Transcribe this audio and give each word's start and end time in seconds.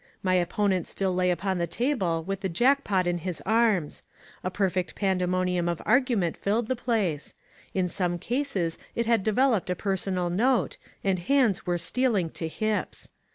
My 0.23 0.33
opponent 0.33 0.87
still 0.87 1.13
lay 1.13 1.29
upon 1.29 1.59
the 1.59 1.67
table 1.67 2.23
with 2.23 2.39
the 2.39 2.49
jack 2.49 2.83
pot 2.83 3.05
in 3.05 3.19
his 3.19 3.39
arms. 3.45 4.01
A 4.43 4.49
perfect 4.49 4.95
pandemonium 4.95 5.69
of 5.69 5.79
argument 5.85 6.35
filled 6.37 6.69
the 6.69 6.75
place; 6.75 7.35
in 7.75 7.87
some 7.87 8.17
cases 8.17 8.79
it 8.95 9.05
had 9.05 9.21
developed 9.23 9.69
a 9.69 9.75
personal 9.75 10.31
note, 10.31 10.77
and 11.03 11.19
hands 11.19 11.67
were 11.67 11.77
stealing 11.77 12.31
to 12.31 12.47
hips. 12.47 13.11